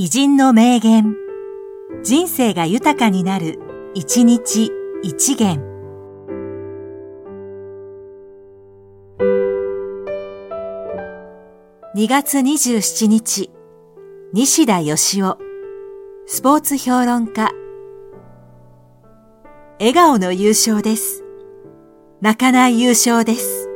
[0.00, 1.16] 偉人の名言。
[2.04, 3.58] 人生が豊かになる、
[3.94, 4.70] 一日
[5.02, 5.60] 一元。
[11.96, 13.50] 2月27日、
[14.32, 15.34] 西田義雄、
[16.26, 17.50] スポーツ評論家。
[19.80, 21.24] 笑顔の優勝です。
[22.20, 23.67] 泣かない優勝です。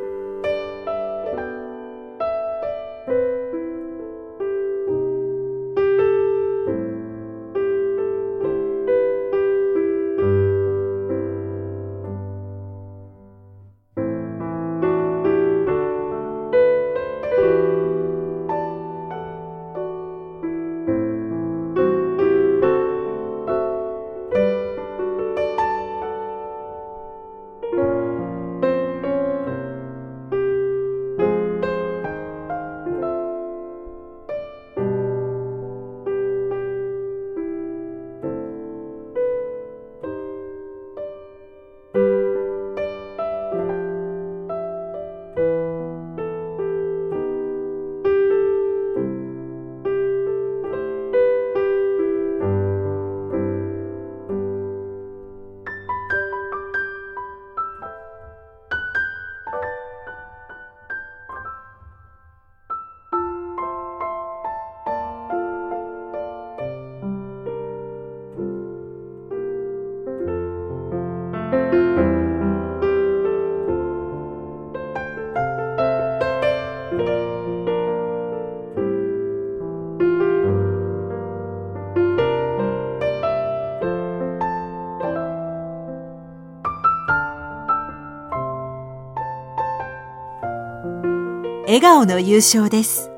[91.72, 93.10] 笑顔の優勝です。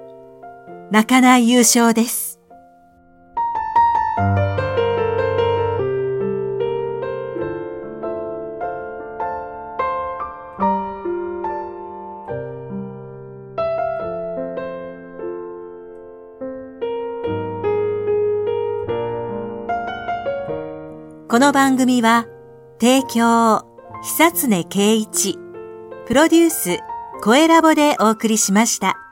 [0.93, 2.39] 泣かない優勝です。
[21.29, 22.29] この番組は、
[22.81, 23.67] 提供、
[24.05, 25.41] 久常圭一、
[26.07, 26.79] プロデュース、
[27.25, 29.04] 声ラボでお送りしました。